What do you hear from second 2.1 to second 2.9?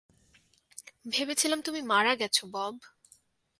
গেছ, বব।